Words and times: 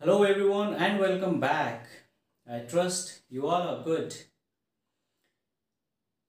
Hello, 0.00 0.22
everyone, 0.22 0.72
and 0.74 0.98
welcome 0.98 1.38
back. 1.38 1.86
I 2.46 2.60
trust 2.60 3.20
you 3.28 3.46
all 3.46 3.60
are 3.62 3.84
good. 3.84 4.14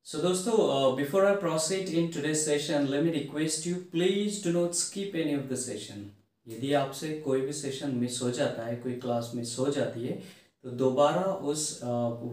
So, 0.08 0.22
दोस्तों, 0.22 0.56
uh, 0.56 0.96
before 0.98 1.26
I 1.26 1.36
proceed 1.36 1.88
in 1.92 2.12
today's 2.12 2.44
session, 2.44 2.90
let 2.92 3.06
me 3.06 3.14
request 3.14 3.66
you 3.66 3.78
please 3.94 4.42
do 4.42 4.52
not 4.52 4.76
skip 4.76 5.16
any 5.16 5.36
of 5.36 5.48
the 5.48 5.62
session. 5.64 6.04
यदि 6.48 6.74
आपसे 6.74 7.14
कोई 7.26 7.42
भी 7.42 7.54
session 7.54 7.96
miss 7.96 8.22
हो 8.22 8.32
जाता 8.32 8.66
है 8.66 8.76
कोई 8.84 9.00
class 9.00 9.32
miss 9.36 9.58
हो 9.60 9.70
जाती 9.72 10.08
है 10.08 10.22
तो 10.64 10.72
दोबारा 10.84 11.24
उस 11.52 11.66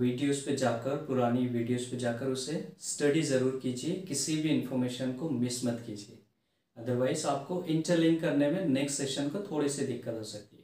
वीडियोस 0.01 0.43
पे 0.47 0.57
जाकर 0.57 0.97
पुरानी 1.07 1.47
वीडियोस 1.57 1.89
पे 1.91 1.97
जाकर 1.99 2.37
उसे 2.39 2.65
स्टडी 2.91 3.23
ज़रूर 3.33 3.59
कीजिए 3.63 4.05
किसी 4.09 4.41
भी 4.43 4.49
इंफॉर्मेशन 4.59 5.13
को 5.21 5.31
मिस 5.39 5.65
मत 5.65 5.83
कीजिए 5.87 6.19
अदरवाइज़ 6.77 7.27
आपको 7.29 7.65
इंटरलिंक 7.77 8.21
करने 8.21 8.51
में 8.51 8.65
नेक्स्ट 8.69 8.99
सेशन 8.99 9.29
को 9.29 9.51
थोड़ी 9.51 9.69
सी 9.69 9.87
दिक्कत 9.87 10.15
हो 10.15 10.25
सकती 10.27 10.57
है 10.57 10.58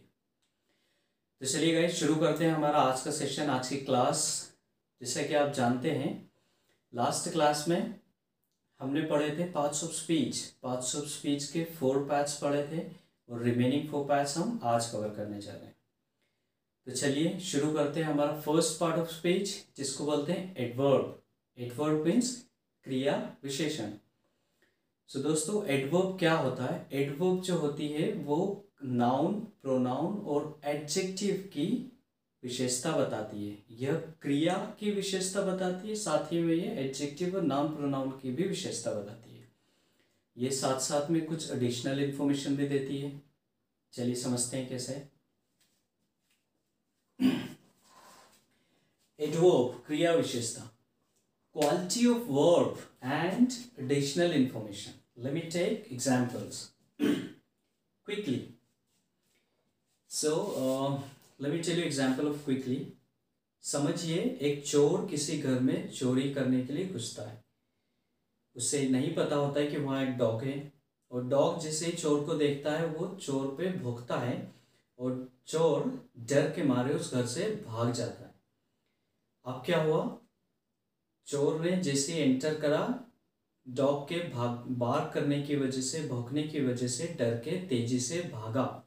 तो 1.44 1.48
चलिए 1.50 1.74
गाइस 1.74 1.94
शुरू 1.94 2.14
करते 2.16 2.44
हैं 2.44 2.52
हमारा 2.52 2.78
आज 2.78 3.00
का 3.00 3.10
सेशन 3.10 3.46
आज 3.46 3.68
की 3.68 3.76
क्लास 3.76 4.52
जैसे 5.00 5.24
कि 5.24 5.34
आप 5.34 5.52
जानते 5.52 5.90
हैं 5.90 6.32
लास्ट 6.94 7.32
क्लास 7.32 7.68
में 7.68 8.00
हमने 8.80 9.02
पढ़े 9.02 9.38
थे 9.38 9.44
parts 9.44 9.84
of 9.84 9.92
speech 9.92 10.38
parts 10.62 10.96
of 10.96 11.04
speech 11.04 11.44
के 11.44 11.64
फोर 11.64 12.04
पार्ट्स 12.04 12.38
पढ़े 12.38 12.68
थे 12.72 12.90
और 13.28 13.42
रिमेनिंग 13.42 13.88
फोर 13.88 14.06
पार्ट्स 14.06 14.36
हम 14.36 14.60
आज 14.62 14.86
कवर 14.86 15.08
करने 15.08 15.40
जा 15.40 15.52
रहे 15.52 15.64
हैं। 15.64 15.76
तो 16.86 16.92
चलिए 16.92 17.40
शुरू 17.40 17.72
करते 17.72 18.00
हैं 18.00 18.06
हमारा 18.06 18.40
फ़र्स्ट 18.40 18.80
पार्ट 18.80 18.96
ऑफ़ 18.96 19.08
स्पीच 19.08 19.64
जिसको 19.76 20.04
बोलते 20.04 20.32
हैं 20.32 20.56
एडवर्ब 20.56 21.22
एडवर्ब 21.58 22.06
मीन्स 22.06 22.46
क्रिया 22.84 23.36
विशेषण। 23.42 23.90
सो 25.06 25.18
so, 25.18 25.24
दोस्तों 25.24 25.66
एडवर्ब 25.66 26.18
क्या 26.18 26.34
होता 26.34 26.64
है? 26.64 26.88
एडवर्ब 26.92 27.42
जो 27.42 27.58
होती 27.58 27.88
है 27.88 28.12
वो 28.12 28.63
नाउन 28.82 29.40
प्रोनाउन 29.40 30.18
और 30.18 30.60
एडजेक्टिव 30.64 31.50
की 31.52 31.92
विशेषता 32.42 32.96
बताती 32.96 33.48
है। 33.48 33.64
यह 33.70 33.94
क्रिया 34.22 34.76
की 34.80 34.90
विशेषता 34.90 35.42
बताती 35.42 35.88
है, 35.88 35.94
साथ 35.94 36.32
ही 36.32 36.40
में 36.40 36.54
यह 36.54 36.78
एडजेक्टिव 36.78 37.36
और 37.36 37.42
नाउन 37.42 37.76
प्रोनाउन 37.76 38.10
की 38.10 38.32
भी 38.32 38.42
विशेषता 38.42 38.90
बताती 38.90 39.36
है। 39.36 39.52
ये 40.36 40.50
साथ 40.50 40.80
साथ 40.80 41.10
में 41.10 41.26
कुछ 41.26 41.50
एडिशनल 41.50 42.04
इंफॉर्मेशन 42.04 42.56
भी 42.56 42.68
देती 42.68 42.98
है। 42.98 43.22
चलिए 43.92 44.14
समझते 44.14 44.56
हैं 44.56 44.68
कैसे। 44.68 45.08
एडवर्ब 49.20 49.82
क्रिया 49.86 50.14
विशेषता। 50.14 50.60
Quality 51.52 52.06
of 52.06 52.18
verb 52.18 52.78
and 53.04 53.52
additional 53.78 54.32
information 54.32 55.22
let 55.24 55.32
me 55.32 55.40
take 55.40 55.88
examples 55.92 56.72
quickly 57.00 58.53
so 60.14 60.30
let 61.40 61.52
me 61.52 61.58
tell 61.58 61.78
you 61.78 61.84
example 61.84 62.28
of 62.28 62.44
quickly 62.44 62.92
समझिए, 63.62 64.18
एक 64.18 64.66
चोर 64.66 65.06
किसी 65.06 65.38
घर 65.38 65.60
में 65.60 65.90
चोरी 65.90 66.34
करने 66.34 66.64
के 66.64 66.72
लिए 66.72 66.88
घुसता 66.88 67.22
है। 67.22 67.44
उसे 68.56 68.88
नहीं 68.88 69.14
पता 69.14 69.36
होता 69.36 69.60
है 69.60 69.66
कि 69.66 69.76
वहाँ 69.76 70.02
एक 70.02 70.16
डॉग 70.16 70.42
है। 70.42 70.72
और 71.10 71.24
डॉग 71.24 71.58
जैसे 71.60 71.90
चोर 71.92 72.24
को 72.24 72.34
देखता 72.34 72.72
है, 72.72 72.86
वो 72.86 73.16
चोर 73.16 73.46
पे 73.46 73.72
भोगता 73.72 74.18
है 74.18 74.54
और 74.98 75.32
चोर 75.46 76.08
डर 76.18 76.50
के 76.50 76.62
मारे 76.62 76.94
उस 76.94 77.14
घर 77.14 77.26
से 77.26 77.64
भाग 77.66 77.92
जाता 77.92 78.24
है। 78.24 78.34
अब 79.46 79.62
क्या 79.66 79.82
हुआ? 79.82 80.18
चोर 81.26 81.60
ने 81.60 81.76
जैसे 81.76 82.12
एंटर 82.12 82.60
करा, 82.60 83.04
डॉग 83.68 84.08
के 84.08 84.28
भाग, 84.28 84.58
बार 84.58 85.10
करने 85.14 85.42
की 85.42 85.56
वजह 85.56 85.80
से, 85.80 86.08
भौंकने 86.08 86.42
की 86.42 86.60
वजह 86.60 86.88
से 86.88 87.16
डर 87.18 87.34
के 87.34 87.66
तेज़ी 87.66 88.00
से 88.00 88.22
भागा। 88.22 88.83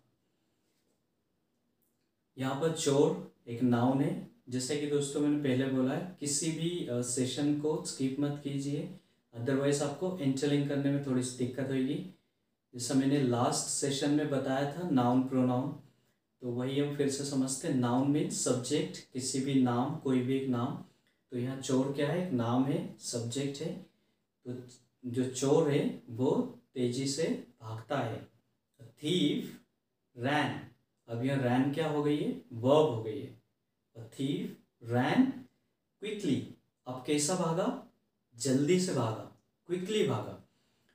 यहाँ 2.38 2.60
पर 2.62 2.72
चोर 2.74 3.52
एक 3.52 3.62
नाउन 3.64 4.02
है। 4.02 4.30
जैसे 4.50 4.78
कि 4.78 4.88
दोस्तों 4.88 5.22
मैंने 5.22 5.38
पहले 5.44 5.66
बोला 5.68 5.94
है, 5.94 6.16
किसी 6.20 6.52
भी 6.52 6.88
सेशन 6.92 7.60
को 7.60 7.84
स्किप 7.86 8.20
मत 8.20 8.40
कीजिए। 8.44 8.90
अदरवाइज़ 9.34 9.84
आपको 9.84 10.18
इंटरलिंक 10.20 10.68
करने 10.70 10.92
में 10.92 11.06
थोड़ी 11.08 11.24
सी 11.24 11.38
दिक्कत 11.38 11.72
होगी। 11.72 11.96
जैसा 12.74 12.94
मैंने 12.94 13.22
लास्ट 13.24 13.68
सेशन 13.70 14.12
में 14.12 14.30
बताया 14.30 14.72
था 14.74 14.90
नाउन 14.90 15.24
प्रोनाउन 15.24 15.76
तो 16.42 16.52
वही 16.52 16.80
हम 16.80 16.96
फिर 16.96 17.10
से 17.10 17.24
समझते 17.26 17.68
हैं। 17.68 17.76
नाउन 17.76 18.12
मीन 18.12 18.30
सब्जेक्ट 18.30 18.98
किसी 19.14 19.40
भी 19.42 19.62
नाम, 19.62 19.96
कोई 19.96 20.20
भी 20.20 20.36
एक 20.38 20.48
नाम। 20.50 20.78
तो 21.32 21.38
यहाँ 21.38 21.60
चोर 21.62 21.92
क्या 21.94 22.08
है? 22.08 22.26
एक 22.28 22.34
नाम 22.34 22.66
है 22.66 22.96
सब्जेक्ट 23.02 23.62
है। 23.62 23.74
तो 24.46 24.54
जो 25.06 25.24
चोर 25.26 25.70
है, 25.72 26.04
वो 26.10 26.32
तेज़ी 26.74 27.08
से 27.08 27.24
भागता 27.62 28.00
है। 28.00 28.18
थीफ 28.80 29.60
रैन 30.16 30.60
अब 31.08 31.26
यह 31.26 31.42
रैन 31.42 31.74
क्या 31.74 31.90
हो 31.90 32.04
गई 32.04 32.18
है? 32.18 32.42
वर्ब 32.54 32.90
हो 32.90 33.04
गई 33.04 33.22
है। 33.22 33.42
थीफ 34.08 34.58
रैन 34.84 35.26
क्विकली 36.00 36.56
अब 36.88 37.04
कैसा 37.08 37.36
भागा? 37.36 37.88
जल्दी 38.36 38.80
से 38.80 38.94
भागा। 38.94 39.38
क्विकली 39.68 40.08
भागा। 40.08 40.48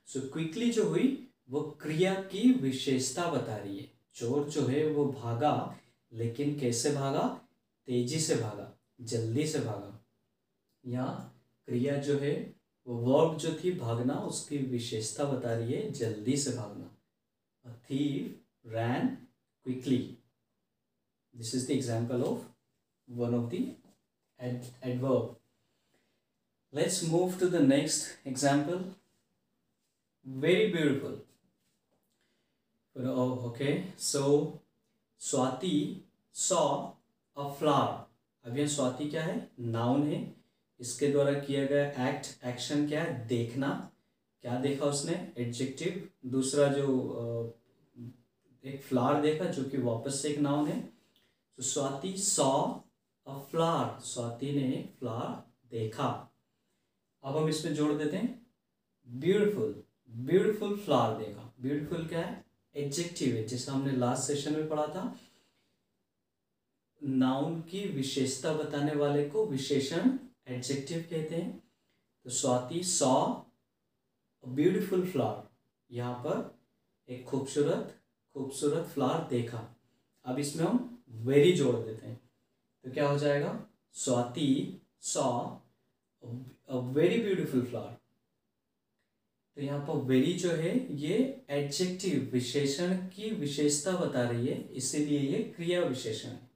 सो 0.07 0.21
so, 0.21 0.33
क्विकली 0.33 0.71
जो 0.71 0.89
हुई 0.89 1.29
वो 1.51 1.61
क्रिया 1.63 2.15
की 2.15 2.53
विशेषता 2.53 3.31
बता 3.31 3.57
रही 3.57 3.79
है। 3.79 3.93
चोर 4.15 4.49
जो 4.49 4.67
है 4.67 4.87
वो 4.87 5.05
भागा 5.13 5.79
लेकिन 6.13 6.61
कैसे 6.61 6.93
भागा? 6.93 7.41
तेज़ी 7.87 8.21
से 8.21 8.37
भागा। 8.37 8.79
जल्दी 9.01 9.47
से 9.47 9.59
भागा। 9.59 10.05
यहाँ 10.87 11.43
क्रिया 11.67 11.97
जो 11.97 12.19
है 12.19 12.55
वो 12.87 12.95
वर्ब 12.95 13.39
जो 13.39 13.61
थी 13.65 13.73
भागना 13.73 14.15
उसकी 14.15 14.59
विशेषता 14.59 15.25
बता 15.25 15.55
रही 15.55 15.73
है 15.73 15.91
जल्दी 15.91 16.37
से 16.37 16.51
भागना। 16.51 17.75
Thief 17.75 18.41
ran 18.67 19.19
quickly 19.65 19.99
this 21.35 21.55
is 21.55 21.67
the 21.69 21.71
example 21.71 22.23
of 22.23 22.47
one 23.09 23.35
of 23.35 23.55
the 23.55 23.55
adverb 24.85 25.37
let's 26.73 26.99
move 27.03 27.35
to 27.39 27.47
the 27.49 27.61
next 27.61 28.05
example. 28.25 28.79
Very 30.27 30.71
beautiful. 30.73 31.19
Oh, 32.97 33.43
okay. 33.49 33.85
So 33.97 34.61
swati 35.21 35.75
saw 36.37 36.93
a 37.37 37.51
flower. 37.59 37.99
अब 38.45 38.57
यह 38.59 38.67
स्वाति 38.67 39.09
क्या 39.11 39.23
है? 39.23 39.37
नाउन 39.61 40.07
है. 40.13 40.21
इसके 40.81 41.09
द्वारा 41.09 41.33
किया 41.41 41.67
गया 41.67 42.09
एक्ट 42.09 42.45
एक्शन 42.47 42.89
क्या 42.89 43.03
है? 43.03 43.27
देखना. 43.29 43.69
क्या 44.45 44.59
देखा 44.61 44.87
उसने? 44.87 45.15
एडजेक्टिव 45.39 46.09
दूसरा 46.31 46.69
जो 46.69 46.87
एक 48.65 48.83
फ्लावर 48.83 49.21
देखा 49.21 49.45
जो 49.45 49.65
कि 49.65 49.79
वापस 49.79 50.21
से 50.23 50.29
एक 50.29 50.39
नाउन 50.39 50.69
है। 50.69 50.81
तो 51.59 51.63
Swati 51.63 52.17
saw 52.17 52.51
a 53.27 53.39
flower 53.51 53.99
Swati 54.01 54.53
ने 54.53 54.89
फ्लावर 54.99 55.51
देखा। 55.71 56.09
अब 57.23 57.37
हम 57.37 57.49
इसमें 57.49 57.75
जोड़ 57.75 57.93
देते 57.93 58.17
हैं। 58.17 58.47
ब्यूटीफुल 59.09 59.83
ब्यूटीफुल 60.11 60.77
फ्लावर 60.77 61.19
देखा। 61.19 61.53
ब्यूटीफुल 61.61 62.07
क्या 62.07 62.21
है? 62.21 62.45
एडजेक्टिव 62.75 63.35
है, 63.37 63.45
जैसा 63.47 63.73
हमने 63.73 63.93
लास्ट 63.93 64.23
सेशन 64.23 64.53
में 64.53 64.69
पढ़ा 64.69 64.87
था। 64.87 65.05
नाउन 67.01 67.61
की 67.61 67.85
विशेषता 67.89 68.53
बताने 68.53 68.95
वाले 68.95 69.29
को 69.29 69.47
विशेषण 69.47 70.19
एडजेक्टिव 70.49 71.05
कहते 71.11 71.37
हैं। 71.37 71.63
तो 72.27 72.31
स्वाति 72.31 72.83
सॉ 72.85 73.27
ब्यूटीफुल 74.45 75.07
फ्लावर 75.07 75.49
यहाँ 75.91 76.15
पर 76.15 76.59
एक 77.09 77.25
खूबसूरत 77.25 77.99
खूबसूरत 78.35 78.87
फ्लावर 78.87 79.29
देखा। 79.29 79.77
अब 80.25 80.39
इसमें 80.39 80.65
हम 80.65 81.05
वेरी 81.09 81.53
जोड़ 81.53 81.77
देते 81.77 82.07
हैं। 82.07 82.31
तो 82.85 82.91
क्या 82.91 83.09
हो 83.09 83.19
जाएगा? 83.19 83.67
Swati 83.93 84.81
saw 85.01 85.57
a 86.69 86.77
very 86.77 87.23
beautiful 87.23 87.67
flower. 87.67 87.97
तो 89.57 89.63
यहाँ 89.63 89.87
पर 89.87 89.93
वेरी 89.93 90.33
जो 90.33 90.51
है, 90.51 90.97
ये 90.97 91.45
एडजेक्टिव 91.51 92.31
विशेषण 92.33 92.97
की 92.97 93.31
विशेषता 93.31 93.97
बता 93.97 94.31
रही 94.31 94.47
है, 94.47 94.75
इसीलिए 94.75 95.21
ये 95.21 95.43
क्रिया 95.43 95.83
विशेषण 95.83 96.29
है। 96.29 96.51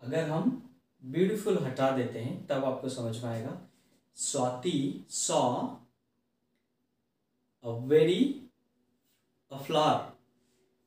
अगर 0.00 0.28
हम 0.28 0.70
ब्यूटीफुल 1.04 1.58
हटा 1.58 1.90
देते 1.90 2.18
हैं, 2.18 2.46
तब 2.46 2.64
आपको 2.64 2.88
समझ 2.88 3.24
में 3.24 3.30
आएगा। 3.30 3.60
Swati 4.16 5.06
saw 5.08 5.76
a 7.64 7.68
very 7.68 8.48
a 9.52 9.62
flower. 9.62 10.13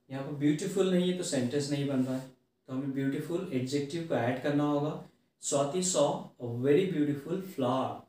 यहाँ 0.10 0.24
पर 0.26 0.34
ब्यूटीफुल 0.36 0.94
नहीं 0.94 1.12
है 1.12 1.18
तो 1.18 1.24
सेंटेंस 1.26 1.70
नहीं 1.72 1.88
बन 1.88 2.04
रहा 2.06 2.16
है। 2.16 2.28
तो 2.68 2.74
हमें 2.74 2.92
ब्यूटीफुल 2.94 3.50
एडजेक्टिव 3.54 4.08
को 4.08 4.16
ऐड 4.16 4.42
करना 4.44 4.64
होगा। 4.66 5.04
Swati 5.44 5.84
saw 5.86 6.08
a 6.42 6.46
very 6.62 6.86
beautiful 6.92 7.42
flower 7.56 8.06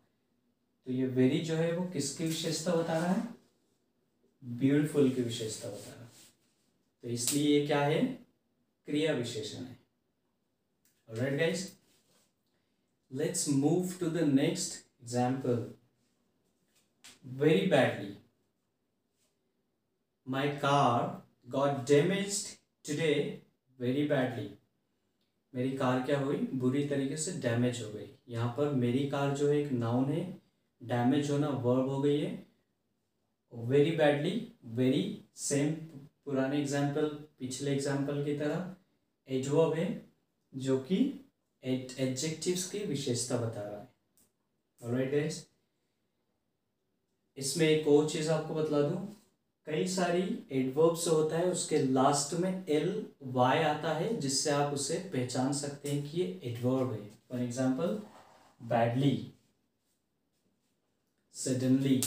तो 0.86 0.92
ये 0.92 1.06
वेरी 1.08 1.40
जो 1.40 1.54
है 1.56 1.72
वो 1.72 1.86
किसकी 1.92 2.24
विशेषता 2.24 2.74
बता 2.74 2.98
रहा 2.98 3.08
है? 3.08 3.22
ब्यूटीफुल 4.42 5.10
की 5.10 5.22
विशेषता 5.22 5.68
बता 5.68 5.90
रहा 5.90 6.02
है। 6.02 6.10
तो 7.04 7.08
इसलिए 7.08 7.58
ये 7.58 7.66
क्या 7.66 7.80
है? 7.80 8.02
क्रिया 8.88 9.12
विशेषण 9.14 9.58
है। 9.58 9.78
Right 11.08 11.38
guys 11.38 11.72
let's 13.10 13.48
move 13.50 13.92
to 14.00 14.06
the 14.10 14.22
next 14.24 14.74
example 15.02 15.64
very 17.34 17.66
badly 17.66 18.16
my 20.26 20.48
car 20.58 21.06
got 21.48 21.84
damaged 21.86 22.48
today 22.84 23.14
very 23.78 24.02
badly 24.08 24.48
मेरी 25.54 25.70
कार 25.76 26.00
क्या 26.06 26.18
हुई? 26.20 26.36
बुरी 26.54 26.84
तरीके 26.88 27.16
से 27.16 27.32
डैमेज 27.40 27.82
हो 27.82 27.90
गई। 27.92 28.08
यहाँ 28.28 28.48
पर 28.56 28.72
मेरी 28.74 29.06
कार 29.08 29.34
जो 29.36 29.48
है 29.48 29.56
एक 29.56 29.70
नाउन 29.72 30.10
है 30.12 30.22
डैमेज 30.80 31.30
होना 31.30 31.48
वर्ब 31.64 31.88
हो 31.88 32.00
गई 32.02 32.18
है। 32.20 32.32
वेरी 33.52 33.90
बैडली 33.96 34.32
वेरी 34.76 35.02
सेम 35.38 35.72
पुराने 36.24 36.58
एग्ज़ाम्पल 36.60 37.06
पिछले 37.38 37.72
एग्ज़ाम्पल 37.72 38.24
की 38.24 38.36
तरह 38.38 38.74
एडवर्ब 39.28 39.74
है, 39.74 39.86
जो 40.52 40.78
कि 40.80 40.98
एडजेक्टिव्स 41.62 42.70
की 42.70 42.78
विशेषता 42.86 43.36
बता 43.38 43.62
रहा 43.62 43.80
है। 43.80 43.88
ऑलराइट 44.80 45.10
गाइस 45.12 45.46
इसमें 47.38 47.68
एक 47.68 47.88
और 47.88 48.08
चीज़ 48.10 48.30
आपको 48.30 48.54
बतला 48.54 48.80
दूँ। 48.82 49.06
कई 49.69 49.87
सारी 49.88 50.23
एडवर्ब्स 50.53 51.06
होता 51.09 51.38
है, 51.38 51.50
उसके 51.53 51.79
लास्ट 51.79 52.32
में 52.41 52.65
एल 52.69 53.06
वाई 53.32 53.62
आता 53.62 53.93
है, 53.94 54.17
जिससे 54.17 54.50
आप 54.50 54.73
उसे 54.75 54.94
पहचान 55.12 55.53
सकते 55.53 55.91
हैं 55.91 56.03
कि 56.05 56.20
ये 56.20 56.26
एडवर्ब 56.44 56.93
है। 56.93 57.00
फॉर 57.31 57.41
एग्ज़ाम्पल 57.41 58.00
बैडली 58.61 59.32
सडनली 61.35 62.00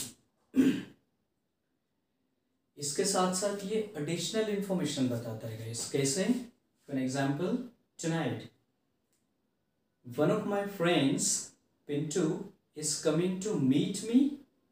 इसके 2.78 3.06
साथ 3.06 3.34
साथ 3.36 3.66
ये 3.66 3.84
एडिशनल 3.98 4.50
इंफॉर्मेशन 4.50 5.10
बताता 5.10 5.48
है 5.48 5.58
गाइस 5.60 5.90
कैसे? 5.92 6.24
For 6.24 6.98
example 7.00 7.58
tonight 8.04 8.50
one 10.06 10.31
of 10.31 10.48
my 10.50 10.66
friends 10.80 11.31
Pintu 11.90 12.28
is 12.78 13.04
coming 13.04 13.42
to 13.44 13.54
meet 13.62 14.04
me 14.06 14.19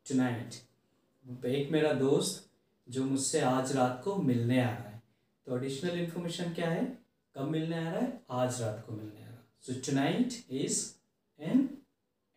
tonight 0.06 1.46
एक 1.48 1.72
मेरा 1.72 1.94
दोस्त 1.96 2.49
जो 2.90 3.04
मुझसे 3.04 3.42
आज 3.42 3.72
रात 3.72 4.02
को 4.04 4.16
मिलने 4.16 4.62
आ 4.62 4.70
रहा 4.70 4.90
है। 4.90 5.04
तो 5.46 5.58
एडिशनल 5.58 6.00
इंफॉर्मेशन 6.00 6.54
क्या 6.54 6.70
है? 6.70 6.98
कब 7.36 7.42
मिलने 7.42 7.78
आ 7.78 7.90
रहा 7.90 8.00
है? 8.00 8.22
आज 8.30 8.62
रात 8.62 8.84
को 8.88 8.94
मिलने 8.94 9.22
आ 9.22 9.26
रहा 9.26 9.30
है। 9.30 9.46
So 9.62 9.92
tonight 9.92 10.34
is 10.52 10.94
an 11.40 11.78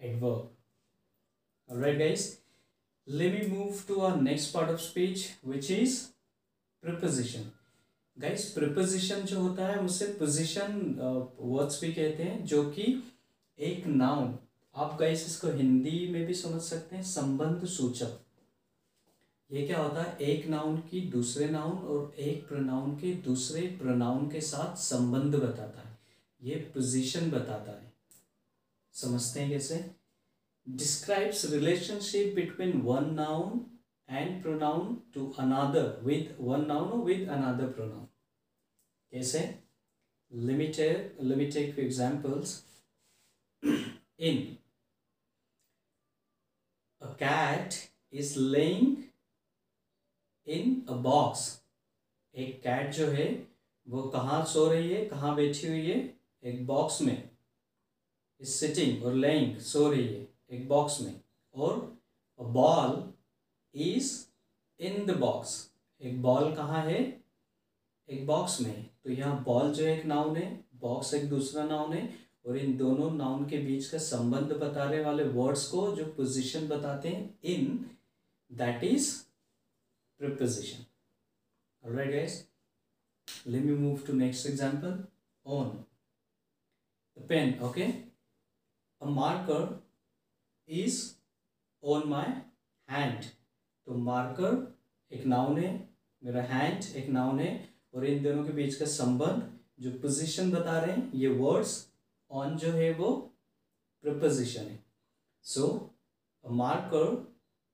adverb 0.01 0.57
alright 1.71 1.99
guys 1.99 2.43
let 3.09 3.33
me 3.35 3.41
move 3.51 3.79
to 3.87 3.95
our 4.01 4.17
next 4.23 4.53
part 4.57 4.69
of 4.71 4.81
speech 4.81 5.23
which 5.49 5.69
is 5.71 5.95
preposition. 6.83 7.41
Guys 8.19 8.55
preposition 8.59 9.25
जो 9.25 9.41
होता 9.41 9.67
है 9.67 9.79
उसे 9.79 10.07
position 10.23 10.69
वर्ड्स 11.41 11.75
uh, 11.75 11.81
भी 11.81 11.93
कहते 11.93 12.23
हैं 12.23 12.45
जो 12.45 12.71
कि 12.71 13.13
एक 13.59 13.87
नाउन 13.87 14.39
आप 14.77 14.97
गाइस 15.01 15.27
इसको 15.27 15.49
हिंदी 15.49 16.09
में 16.09 16.27
भी 16.27 16.35
समझ 16.35 16.63
सकते 16.63 16.97
हैं 16.97 17.03
संबंध 17.03 17.65
सूचक. 17.65 18.19
ये 19.53 19.67
क्या 19.67 19.79
होता 19.79 20.03
है? 20.03 20.17
एक 20.19 20.47
नाउन 20.47 20.77
की 20.81 21.01
दूसरे 21.01 21.49
नाउन 21.49 21.79
और 21.79 22.15
एक 22.19 22.47
प्रोनाउन 22.49 22.97
के 22.97 23.15
दूसरे 23.15 23.67
प्रोनाउन 23.81 24.31
के 24.31 24.41
साथ 24.41 24.77
संबंध 24.77 25.35
बताता 25.35 25.89
है। 25.89 25.99
ये 26.43 26.55
पोजीशन 26.75 27.31
बताता 27.31 27.73
है। 27.73 27.93
समझते 28.93 29.41
हैं 29.41 29.51
कैसे? 29.51 29.91
Describes 30.69 31.45
relationship 31.51 32.35
between 32.35 32.81
one 32.81 33.15
noun 33.15 33.61
and 34.09 34.43
pronoun 34.43 34.97
to 35.15 35.29
another 35.39 36.01
with 36.03 36.37
one 36.41 36.67
noun 36.67 37.03
with 37.03 37.29
another 37.29 37.73
pronoun 37.73 38.07
कैसे? 39.13 39.59
Limited 40.33 41.17
limited 41.21 41.75
for 41.75 41.85
examples 41.85 42.65
in 44.19 44.57
a 47.03 47.13
cat 47.23 47.75
is 48.13 48.39
laying 48.39 48.97
in 50.49 50.89
a 50.89 50.93
box 50.93 51.63
एक 52.35 52.63
कैट 52.63 52.93
जो 52.93 53.07
है, 53.07 53.27
वो 53.89 54.03
कहाँ 54.03 54.45
सो 54.45 54.67
रही 54.69 54.93
है, 54.93 55.05
कहाँ 55.05 55.35
बैठी 55.37 55.67
हुई 55.67 55.87
है? 55.87 55.99
एक 56.45 56.67
बॉक्स 56.67 57.01
में। 57.03 57.31
इज़ 58.41 58.49
सिटिंग 58.49 59.05
और 59.05 59.15
लेइंग 59.15 59.59
सो 59.59 59.91
रही 59.91 60.07
है, 60.07 60.27
एक 60.51 60.69
बॉक्स 60.69 61.01
में। 61.01 61.21
और 61.55 61.97
a 62.41 62.43
ball 62.43 63.13
is 63.75 64.27
in 64.81 65.07
the 65.07 65.11
box 65.11 65.71
एक 66.01 66.23
बॉल 66.23 66.55
कहाँ 66.55 66.85
है? 66.85 67.01
एक 68.09 68.27
बॉक्स 68.27 68.61
में। 68.61 68.91
तो 69.05 69.11
यहाँ 69.11 69.43
बॉल 69.45 69.73
जो 69.75 69.85
है 69.85 69.99
एक 69.99 70.05
नाउन 70.07 70.37
है 70.37 70.65
बॉक्स 70.81 71.15
एक 71.15 71.29
दूसरा 71.29 71.65
नाउन 71.65 71.93
है। 71.93 72.23
और 72.47 72.57
इन 72.57 72.77
दोनों 72.77 73.11
नाउन 73.11 73.45
के 73.49 73.59
बीच 73.59 73.87
का 73.87 73.99
संबंध 73.99 74.53
बताने 74.53 75.01
वाले 75.01 75.25
वर्ड्स 75.25 75.67
को 75.69 75.97
जो 75.97 76.05
पोजीशन 76.07 76.67
बताते 76.69 77.09
हैं 77.09 77.39
in 77.45 77.91
that 78.53 78.85
is 78.85 79.13
preposition 80.23 80.85
alright 81.85 82.11
guys 82.13 82.35
let 83.47 83.65
me 83.65 83.73
move 83.77 84.07
to 84.07 84.13
next 84.15 84.47
example 84.47 85.05
on 85.47 85.71
the 87.17 87.27
pen 87.29 87.59
okay 87.69 87.85
a 89.01 89.07
marker 89.21 89.63
is 90.69 90.99
on 91.83 92.09
my 92.09 92.33
hand 92.89 93.25
तो 93.87 93.95
मार्कर 94.01 94.55
एक 95.11 95.25
नाउन 95.27 95.59
है, 95.59 95.71
मेरा 96.23 96.43
हैंड 96.43 96.85
एक 96.97 97.09
नाउन 97.11 97.41
है, 97.41 97.49
और 97.95 98.05
इन 98.07 98.23
दोनों 98.23 98.45
के 98.45 98.53
बीच 98.53 98.75
का 98.75 98.87
संबंध 98.87 99.49
जो 99.81 99.91
पोजीशन 100.01 100.51
बता 100.51 100.79
रहे 100.81 100.93
हैं, 100.93 101.13
ये 101.15 101.29
वर्ड्स 101.29 101.73
ऑन 102.31 102.57
जो 102.59 102.71
है 102.73 102.93
वो 102.95 103.11
प्रपोजिशन 104.05 104.67
है। 104.67 104.79
So 105.45 105.65
marker 106.45 107.11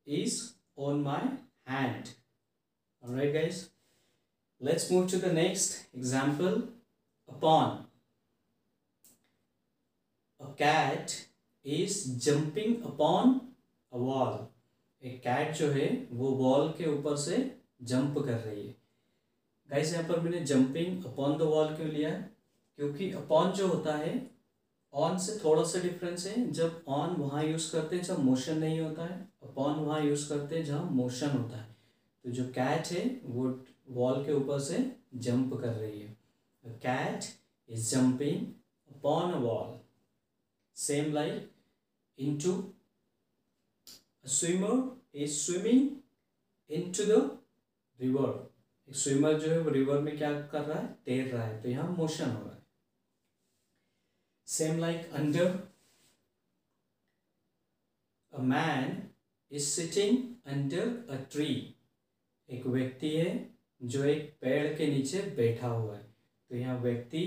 is 0.07 0.41
on 0.79 1.03
my 1.03 1.29
hand 1.69 2.09
right 3.03 3.33
guys 3.35 3.71
let's 4.63 4.93
move 4.93 5.09
to 5.09 5.19
the 5.19 5.25
next 5.25 5.97
example 5.97 6.63
upon 7.29 7.85
a 10.41 10.53
cat 10.53 11.11
is 11.67 12.19
jumping 12.19 12.83
upon 12.83 13.41
a 13.93 13.97
wall 13.97 14.47
एक 15.03 15.21
कैट 15.23 15.55
जो 15.55 15.71
है, 15.71 16.09
वो 16.13 16.31
वॉल 16.31 16.69
के 16.79 16.87
ऊपर 16.87 17.17
से 17.17 17.39
जंप 17.83 18.19
कर 18.19 18.39
रही 18.39 18.67
है। 18.69 18.75
गाइस 19.71 19.93
यहाँ 19.93 20.09
पर 20.09 20.21
मैंने 20.21 20.41
जंपिंग 20.41 21.05
अपॉन 21.05 21.39
द 21.39 21.43
वॉल 21.43 21.77
क्यों 21.77 21.89
लिया? 21.89 22.11
है 22.11 22.31
क्योंकि 22.77 23.13
अपॉन 23.13 23.53
जो 23.53 23.69
होता 23.69 23.97
है 23.97 24.31
ऑन 24.93 25.19
से 25.19 25.39
थोड़ा 25.45 25.65
सा 25.65 25.83
डिफरेंस 25.83 26.27
है। 26.27 26.51
जब 26.51 26.85
ऑन 26.89 27.17
वहाँ 27.17 27.45
यूज़ 27.45 27.73
करते 27.73 27.97
हैं, 27.97 28.03
जब 28.03 28.19
मोशन 28.19 28.59
नहीं 28.59 28.81
होता 28.81 29.05
है 29.05 29.29
अपॉन 29.43 29.75
वहाँ 29.75 30.01
यूज़ 30.01 30.29
करते 30.29 30.57
हैं 30.57 30.65
जहाँ 30.65 30.91
मोशन 30.91 31.29
होता 31.29 31.57
है। 31.57 31.68
तो 32.29 32.33
जो 32.33 32.49
कैट 32.49 32.87
है, 32.87 33.21
वो 33.25 33.65
वॉल 33.89 34.27
के 34.27 34.33
ऊपर 34.33 34.61
से 34.61 34.97
जंप 35.15 35.55
कर 35.55 35.73
रही 35.73 36.01
है। 36.01 36.19
Cat 36.67 37.25
is 37.69 37.91
jumping 37.91 38.47
upon 38.97 39.33
a 39.33 39.37
wall 39.37 39.81
same 40.75 41.13
like 41.13 41.53
into 42.19 42.51
a 42.51 44.31
swimmer 44.41 44.77
is 45.17 45.35
swimming 45.47 45.89
into 46.77 47.01
the 47.01 47.21
river. 48.01 48.29
एक 48.89 48.95
स्विमर 48.95 49.41
जो 49.41 49.51
है, 49.51 49.59
वो 49.59 49.71
रिवर 49.71 49.99
में 49.99 50.19
क्या 50.19 50.47
कर 50.47 50.63
रहा 50.63 50.79
है? 50.79 50.99
तैर 51.05 51.35
रहा 51.35 51.45
है। 51.45 51.63
तो 51.63 51.69
यहाँ 51.69 51.91
मोशन 51.91 52.31
हो 52.31 52.45
रहा 52.45 52.55
है। 52.55 52.67
Same 54.47 54.79
like 54.79 55.13
under 55.13 55.69
a 58.33 58.39
man 58.39 59.11
is 59.53 59.67
sitting 59.67 60.35
under 60.47 61.07
a 61.11 61.17
tree 61.33 61.75
एक 62.49 62.67
व्यक्ति 62.67 63.11
है 63.11 63.31
जो 63.81 64.05
एक 64.05 64.33
पेड़ 64.41 64.67
के 64.77 64.87
नीचे 64.87 65.21
बैठा 65.37 65.69
हुआ 65.69 65.97
है। 65.97 66.07
तो 66.51 66.57
यहाँ 66.57 66.79
व्यक्ति 66.81 67.25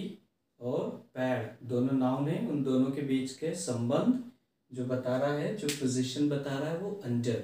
और 0.59 0.89
पेड़, 1.15 1.67
दोनों 1.67 1.97
नाउन 1.97 2.27
है। 2.29 2.47
उन 2.49 2.63
दोनों 2.63 2.91
के 2.91 3.01
बीच 3.01 3.33
के 3.33 3.53
संबंध 3.55 4.23
जो 4.71 4.85
बता 4.85 5.17
रहा 5.17 5.33
है, 5.33 5.55
जो 5.55 5.67
पोजीशन 5.69 6.29
बता 6.29 6.57
रहा 6.59 6.69
है, 6.69 6.77
वो 6.77 6.91
under 7.05 7.43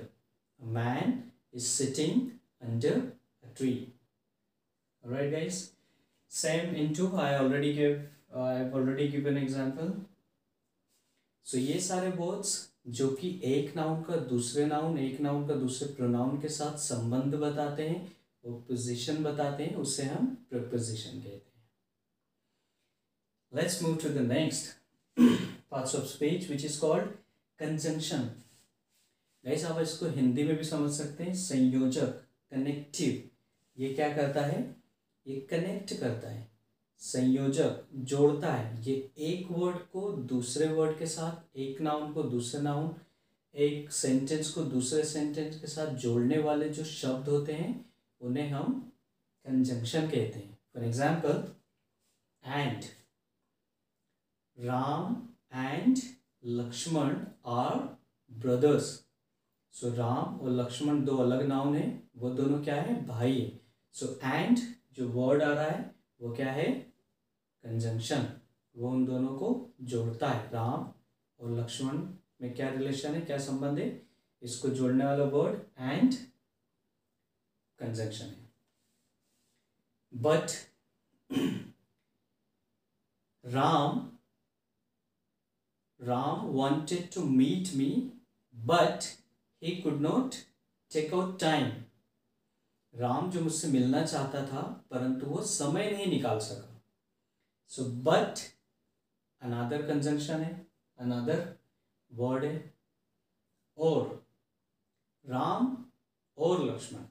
man 0.59 1.23
is 1.55 1.65
sitting 1.65 2.21
under 2.61 3.01
a 3.43 3.53
tree 3.57 3.71
right 5.03 5.31
guys 5.31 5.63
same 6.31 6.75
into 6.75 7.07
I 7.17 7.35
already 7.35 7.73
give 7.73 8.37
I 8.37 8.57
have 8.57 8.75
already 8.75 9.07
given 9.07 9.37
example 9.37 9.93
so 11.45 11.57
ये 11.57 11.79
सारे 11.79 12.09
वर्ड्स 12.17 12.55
जो 12.87 13.09
कि 13.11 13.29
एक 13.45 13.75
नाउन 13.75 14.01
का 14.03 14.15
दूसरे 14.15 14.65
नाउन 14.65 14.97
एक 14.97 15.19
नाउन 15.21 15.47
का 15.47 15.55
दूसरे 15.55 15.93
प्रोनाउन 15.93 16.39
के 16.41 16.49
साथ 16.49 16.77
संबंध 16.77 17.35
बताते 17.35 17.87
हैं 17.89 18.17
पोजीशन 18.45 19.23
बताते 19.23 19.63
हैं, 19.63 19.75
उसे 19.75 20.03
हम 20.03 20.25
प्रपोजिशन 20.49 21.11
कहते 21.11 21.29
हैं। 21.29 21.69
Let's 23.53 23.81
move 23.83 23.95
to 23.95 24.09
the 24.09 24.17
next 24.17 24.65
parts 25.71 25.95
of 25.95 26.05
speech 26.05 26.49
which 26.49 26.65
is 26.65 26.79
called 26.81 27.05
conjunction 27.59 28.29
guys 29.43 29.65
आप 29.65 29.81
इसको 29.81 30.05
हिंदी 30.05 30.43
में 30.43 30.55
भी 30.57 30.63
समझ 30.63 30.91
सकते 30.91 31.23
हैं, 31.23 31.33
संयोजक 31.33 32.23
कनेक्टिव 32.51 33.29
ये 33.77 33.93
क्या 33.93 34.15
करता 34.15 34.41
है? 34.41 34.75
ये 35.27 35.39
कनेक्ट 35.41 35.93
करता 35.99 36.29
है। 36.29 36.56
संयोजक 37.01 37.83
जोड़ता 37.95 38.53
है। 38.53 38.81
ये 38.83 38.93
एक 39.17 39.51
वर्ड 39.51 39.77
को 39.93 40.11
दूसरे 40.29 40.67
वर्ड 40.67 40.97
के 40.99 41.05
साथ 41.05 41.57
एक 41.57 41.81
नाउन 41.81 42.11
को 42.13 42.23
दूसरे 42.23 42.61
नाउन 42.61 42.95
एक 43.55 43.91
सेंटेंस 43.91 44.49
को 44.51 44.63
दूसरे 44.65 45.03
सेंटेंस 45.03 45.59
के 45.61 45.67
साथ 45.67 45.93
जोड़ने 45.95 46.37
वाले 46.39 46.69
जो 46.69 46.83
शब्द 46.83 47.29
होते 47.29 47.53
हैं 47.53 47.69
उन्हें 48.21 48.49
हम 48.49 48.79
कंजंक्शन 49.45 50.07
कहते 50.07 50.39
हैं। 50.39 50.57
For 50.73 50.83
example 50.83 51.43
and 52.43 52.83
Ram 54.57 55.15
and 55.55 55.97
Lakshman 56.45 57.15
are 57.45 57.77
brothers 58.31 58.89
so 59.73 59.93
Ram 59.95 60.39
और 60.39 60.49
लक्ष्मण 60.51 61.03
दो 61.05 61.17
अलग 61.17 61.45
नाउन 61.47 61.75
है 61.75 61.87
वो 62.17 62.29
दोनों 62.31 62.61
क्या 62.63 62.75
है? 62.75 63.05
भाई 63.07 63.33
है। 63.33 63.59
सो 63.95 64.05
so, 64.05 64.23
एंड 64.23 64.57
जो 64.93 65.07
वर्ड 65.09 65.43
आ 65.43 65.53
रहा 65.53 65.63
है 65.63 65.95
वो 66.21 66.33
क्या 66.33 66.51
है? 66.51 66.86
कंजंक्शन 67.67 68.39
वो 68.77 68.89
उन 68.89 69.05
दोनों 69.05 69.37
को 69.37 69.69
जोड़ता 69.81 70.29
है। 70.29 70.51
राम 70.51 70.93
और 71.39 71.59
लक्ष्मण 71.59 71.97
में 72.41 72.53
क्या 72.53 72.69
रिलेशन 72.69 73.15
है, 73.15 73.21
क्या 73.21 73.37
संबंध 73.37 73.79
है? 73.79 74.07
इसको 74.43 74.69
जोड़ने 74.69 75.05
वाला 75.05 75.23
वर्ड 75.23 75.59
एंड 75.77 76.13
कंजंक्शन 77.79 78.25
है। 78.25 78.51
But 80.15 80.49
Ram 83.45 84.11
Ram 86.01 86.47
wanted 86.57 87.11
to 87.17 87.21
meet 87.23 87.73
me, 87.73 87.89
but 88.69 89.07
he 89.63 89.75
could 89.83 89.99
not 90.05 90.35
take 90.91 91.13
out 91.13 91.29
time. 91.33 91.69
Ram 92.95 93.31
जो 93.31 93.41
मुझसे 93.41 93.67
मिलना 93.67 94.05
चाहता 94.05 94.45
था, 94.45 94.85
परंतु 94.91 95.25
वो 95.25 95.41
समय 95.41 95.91
नहीं 95.91 96.07
निकाल 96.07 96.39
सका। 96.39 96.66
सो 97.71 97.83
बट 98.03 98.39
अनादर 99.41 99.87
कंजंक्शन 99.87 100.41
है 100.41 100.65
अनादर 100.99 101.41
वर्ड 102.11 102.45
है, 102.45 102.73
और 103.77 104.25
राम 105.25 105.75
और 106.37 106.63
लक्ष्मण। 106.65 107.03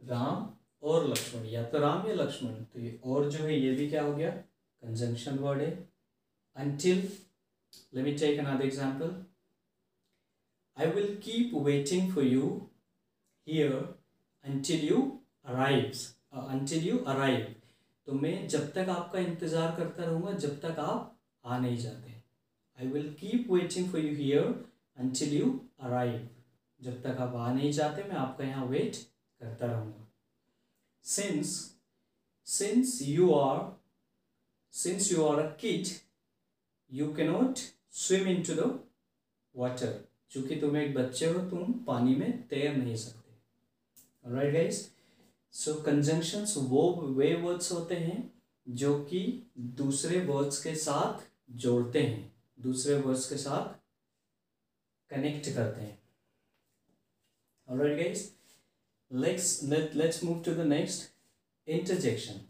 राम 0.00 0.48
और 0.82 1.08
लक्ष्मण, 1.08 1.44
या 1.46 1.62
तो 1.64 1.78
राम 1.78 2.06
या 2.06 2.14
लक्ष्मण 2.14 2.54
तो 2.64 2.80
ये 2.80 3.00
और 3.04 3.30
जो 3.30 3.44
है, 3.44 3.58
ये 3.60 3.74
भी 3.74 3.88
क्या 3.90 4.02
हो 4.02 4.14
गया? 4.14 4.30
कंजंक्शन 4.30 5.38
वर्ड 5.38 5.60
है। 5.60 5.70
Until 6.56 6.98
let 7.94 8.04
me 8.04 8.12
take 8.14 8.38
another 8.40 8.64
example 8.66 9.24
I 10.76 10.90
will 10.92 11.16
keep 11.20 11.54
waiting 11.64 12.12
for 12.14 12.24
you 12.24 12.50
here 13.46 13.72
until 14.44 14.88
you 14.88 15.02
arrives 15.46 16.06
until 16.32 16.88
you 16.88 16.98
arrive 17.04 17.54
तो 18.08 18.14
मैं 18.14 18.48
जब 18.48 18.72
तक 18.72 18.88
आपका 18.88 19.18
इंतज़ार 19.20 19.74
करता 19.76 20.04
रहूँगा, 20.04 20.32
जब 20.32 20.60
तक 20.60 20.78
आप 20.80 21.16
आ 21.44 21.58
नहीं 21.58 21.78
जाते। 21.78 22.14
I 22.78 22.86
will 22.86 23.12
keep 23.14 23.50
waiting 23.50 23.90
for 23.90 24.00
you 24.00 24.14
here 24.16 24.44
until 24.96 25.34
you 25.34 25.48
arrive 25.80 26.28
जब 26.80 27.02
तक 27.02 27.20
आप 27.20 27.34
आ 27.36 27.52
नहीं 27.52 27.72
जाते, 27.72 28.02
मैं 28.04 28.16
आपका 28.16 28.44
यहाँ 28.44 28.66
वेट 28.66 28.96
करता 29.40 29.66
रहूँगा। 29.66 30.08
Since 31.04 31.54
since 32.46 32.98
you 33.02 33.32
are 33.34 33.60
since 34.74 35.12
you 35.12 35.24
are 35.26 35.38
a 35.38 35.48
kid 35.60 35.86
you 36.90 37.12
cannot 37.14 37.58
swim 37.98 38.28
in 38.28 38.42
to 38.42 38.54
the 38.54 38.78
water 39.54 39.98
चूँकि 40.30 40.56
तुम 40.60 40.76
एक 40.76 40.94
बच्चे 40.94 41.26
हो, 41.26 41.40
तुम 41.40 41.72
पानी 41.86 42.14
में 42.14 42.46
तैर 42.48 42.76
नहीं 42.76 42.96
सकते। 42.96 44.34
राइट 44.34 44.52
गाइस 44.54 44.88
सो 45.54 45.74
कंजंक्शंस 45.82 46.54
वो 46.68 46.90
वे 47.16 47.34
वर्ड्स 47.34 47.72
होते 47.72 47.94
हैं 47.96 48.18
जो 48.66 48.98
कि 49.04 49.20
दूसरे 49.76 50.20
वर्ड्स 50.26 50.62
के 50.62 50.74
साथ 50.76 51.26
जोड़ते 51.58 52.02
हैं 52.02 52.32
दूसरे 52.60 52.94
वर्ड्स 52.96 53.28
के 53.28 53.36
साथ 53.36 53.74
कनेक्ट 55.10 55.54
करते 55.54 55.80
हैं। 55.80 55.96
Let's 59.10 59.50
let, 59.62 59.94
let's 59.94 60.22
move 60.22 60.40
to 60.44 60.54
the 60.54 60.64
next 60.66 61.04
interjection. 61.68 62.40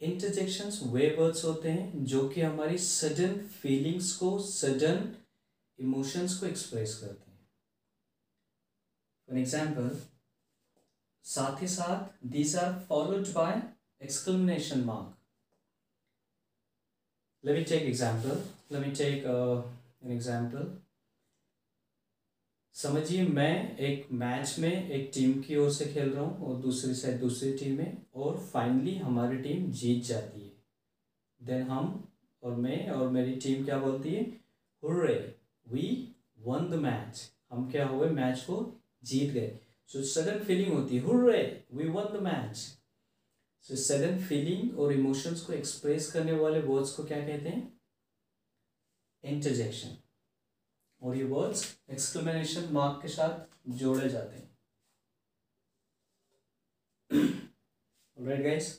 Interjections 0.00 0.80
way 0.84 1.08
words 1.18 1.44
होते 1.44 1.70
हैं 1.70 2.04
जो 2.04 2.28
कि 2.28 2.40
हमारी 2.40 2.78
सडन 2.78 3.36
फीलिंग्स 3.52 4.12
को 4.16 4.38
सडन 4.38 5.14
इमोशंस 5.78 6.38
को 6.38 6.46
एक्सप्रेस 6.46 6.98
करते 6.98 7.30
हैं। 7.30 7.48
फॉर 9.28 9.38
एग्ज़ाम्पल 9.38 9.88
साथ 11.26 11.62
ही 11.62 11.68
साथ 11.68 12.26
these 12.26 12.56
are 12.56 12.78
followed 12.88 13.26
by 13.26 13.62
exclamation 14.02 14.84
mark 14.84 15.12
me 17.44 17.64
take 17.64 17.82
example. 17.82 18.38
Let 18.70 18.80
me 18.86 18.92
take 18.92 19.24
uh, 19.24 19.62
an 20.04 20.10
example. 20.10 20.64
समझिए 22.72 23.26
मैं 23.26 23.76
एक 23.78 24.08
मैच 24.12 24.58
में 24.58 24.90
एक 24.90 25.10
टीम 25.14 25.42
की 25.42 25.56
ओर 25.56 25.70
से 25.72 25.86
खेल 25.86 26.10
रहा 26.10 26.24
हूँ 26.24 26.46
और 26.46 26.62
दूसरी 26.62 26.94
साइड 26.94 27.20
दूसरी 27.20 27.52
टीम 27.58 27.80
है 27.80 28.06
और 28.14 28.38
फाइनली 28.38 28.96
हमारी 28.98 29.36
टीम 29.36 29.70
जीत 29.72 30.04
जाती 30.04 30.40
है। 30.40 30.52
देन 31.42 31.62
हम 31.62 32.08
और 32.42 32.56
मैं 32.56 32.90
और 32.90 33.08
मेरी 33.08 33.36
टीम 33.36 33.64
क्या 33.64 33.78
बोलती 33.78 34.14
है? 34.14 34.22
Hurrah 34.82 35.36
we 35.68 36.14
won 36.38 36.70
the 36.70 36.74
match 36.74 37.32
हम 37.50 37.70
क्या 37.70 37.86
हुए? 37.86 38.08
मैच 38.08 38.40
को 38.40 38.80
जीत 39.04 39.32
गए। 39.32 39.58
सो 39.88 40.02
सडन 40.04 40.44
फीलिंग 40.44 40.72
होती 40.72 40.96
है, 40.96 41.02
hurrah 41.02 41.66
we 41.72 41.88
won 41.88 42.18
the 42.18 42.22
match 42.22 42.56
so 43.64 43.76
sudden 43.76 44.18
feeling 44.28 44.78
और 44.78 44.92
इमोशंस 44.92 45.40
को 45.46 45.52
एक्सप्रेस 45.52 46.10
करने 46.12 46.32
वाले 46.40 46.60
वर्ड्स 46.62 46.92
को 46.92 47.04
क्या 47.04 47.20
कहते 47.26 47.48
हैं? 47.48 47.80
इंटरजेक्शन 49.24 49.96
और 51.02 51.16
ये 51.16 51.24
वर्ड्स 51.24 51.64
एक्सक्लेमेशन 51.90 52.72
मार्क 52.72 53.00
के 53.02 53.08
साथ 53.08 53.46
जोड़े 53.78 54.08
जाते 54.08 54.36
हैं। 54.36 54.44
Right 58.16 58.42
guys 58.42 58.74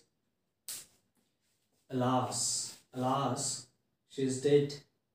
alas 1.90 2.40
alas, 2.94 3.44
she 4.14 4.24
is 4.30 4.38
dead 4.46 4.74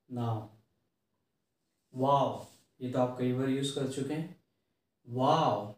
now. 0.09 0.49
Wow, 1.93 2.45
ये 2.79 2.91
तो 2.91 2.99
आप 2.99 3.15
कई 3.19 3.33
बार 3.33 3.49
यूज़ 3.49 3.73
कर 3.75 3.91
चुके 3.93 4.13
हैं। 4.13 4.43
Wow 5.07 5.75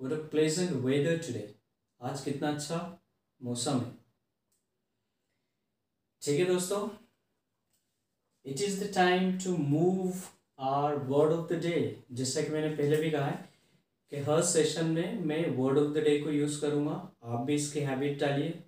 what 0.00 0.12
a 0.12 0.16
pleasant 0.32 0.74
weather 0.82 1.14
today. 1.18 1.46
आज 2.00 2.20
कितना 2.24 2.48
अच्छा 2.48 2.76
मौसम 3.40 3.78
है। 3.78 3.90
ठीक 6.22 6.38
है 6.40 6.44
दोस्तों 6.46 6.78
it 8.44 8.60
is 8.62 8.84
the 8.84 8.92
time 8.94 9.38
to 9.44 9.56
move 9.56 10.20
our 10.58 10.94
word 11.08 11.32
of 11.32 11.52
the 11.52 11.58
day 11.62 11.80
जैसा 12.20 12.42
कि 12.42 12.50
मैंने 12.52 12.68
पहले 12.76 12.96
भी 12.96 13.10
कहा 13.10 13.26
है 13.26 13.48
कि 14.12 14.20
हर 14.28 14.42
सेशन 14.50 14.90
में 14.90 15.24
मैं 15.24 15.40
वर्ड 15.56 15.78
ऑफ़ 15.78 15.92
द 15.94 16.04
डे 16.04 16.18
को 16.20 16.30
यूज़ 16.30 16.60
करूँगा। 16.60 16.94
आप 17.24 17.44
भी 17.46 17.54
इसकी 17.54 17.80
हैबिट 17.80 18.18
डालिए, 18.20 18.62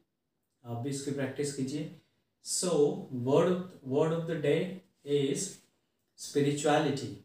आप 0.64 0.82
भी 0.82 0.90
इसकी 0.90 1.10
प्रैक्टिस 1.12 1.54
कीजिए। 1.56 1.90
So 2.46 2.70
word 3.28 3.62
word 3.94 4.12
of 4.14 4.26
the 4.32 4.40
day 4.42 4.56
is 5.20 5.48
spirituality 6.18 7.16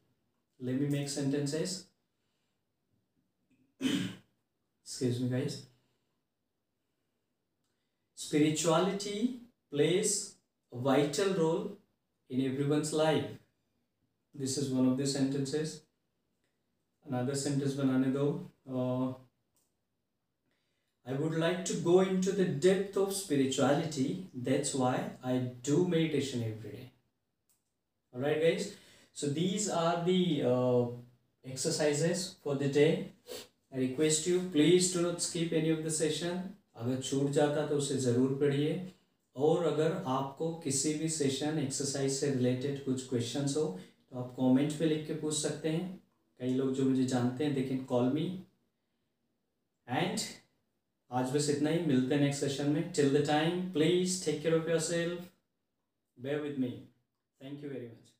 let 0.59 0.81
me 0.81 0.88
make 0.89 1.09
sentences 1.09 1.77
excuse 4.84 5.20
me 5.20 5.29
guys. 5.29 5.65
Spirituality 8.15 9.41
plays 9.72 10.36
a 10.74 10.77
vital 10.77 11.34
role 11.34 11.77
in 12.29 12.46
everyone's 12.51 12.94
life. 12.94 13.25
This 14.34 14.58
is 14.58 14.70
one 14.70 14.88
of 14.88 14.98
the 14.98 15.05
sentences. 15.05 15.82
Another 17.08 17.36
sentence 17.36 17.74
banane 17.74 18.12
do 18.13 18.50
uh, 18.70 19.13
I 21.08 21.13
would 21.13 21.36
like 21.36 21.63
to 21.65 21.74
go 21.75 22.00
into 22.00 22.32
the 22.32 22.46
depth 22.46 22.98
of 22.98 23.13
spirituality. 23.13 24.27
That's 24.34 24.74
why 24.74 25.12
I 25.24 25.38
do 25.62 25.88
meditation 25.88 26.44
every 26.44 26.72
day. 26.72 26.91
Alright 28.13 28.41
guys? 28.41 28.74
So 29.13 29.27
these 29.27 29.70
are 29.70 30.03
the 30.03 30.44
uh, 30.44 30.86
exercises 31.46 32.36
for 32.44 32.55
the 32.55 32.70
day 32.70 33.12
I 33.75 33.79
request 33.79 34.25
you, 34.25 34.39
please 34.53 34.94
do 34.94 35.01
not 35.01 35.22
skip 35.22 35.51
any 35.51 35.70
of 35.70 35.79
the 35.86 35.91
session. 35.91 36.36
अगर 36.75 37.01
छूट 37.01 37.32
जाता 37.32 37.65
तो 37.67 37.77
उसे 37.77 37.98
ज़रूर 38.00 38.38
पढ़िए। 38.41 38.94
और 39.36 39.65
अगर 39.67 39.91
आपको 40.08 40.51
किसी 40.63 40.94
भी 41.00 41.10
सेशन 41.10 41.58
एक्सरसाइज 41.60 42.12
से 42.13 42.29
रिलेटेड 42.34 42.84
कुछ 42.86 43.08
क्वेश्चंस 43.10 43.55
हो 43.58 43.63
तो 44.12 44.20
आप 44.20 44.34
कमेंट 44.38 44.77
पे 44.79 44.86
लिख 44.86 45.05
के 45.08 45.13
पूछ 45.22 45.36
सकते 45.38 45.70
हैं। 45.70 45.89
कई 46.39 46.53
लोग 46.53 46.74
जो 46.75 46.86
मुझे 46.89 47.05
जानते 47.05 47.46
हैं 47.46 47.53
they 47.55 47.63
can 47.63 47.84
call 47.91 48.12
me 48.13 48.25
and 49.88 50.20
आज 51.12 51.36
बस 51.36 51.50
इतना 51.50 51.70
ही। 51.70 51.86
मिलते 51.86 52.15
हैं 52.15 52.22
नेक्स्ट 52.22 52.44
सेशन 52.44 52.70
में। 52.70 52.91
Till 52.91 53.13
the 53.17 53.25
time 53.27 53.62
please 53.74 54.24
take 54.25 54.41
care 54.41 54.60
of 54.60 54.70
your 54.70 54.79
self 54.89 55.29
bear 56.17 56.41
with 56.41 56.60
me 56.60 56.72
thank 57.41 57.63
you 57.63 57.70
very 57.70 57.86
much 57.88 58.14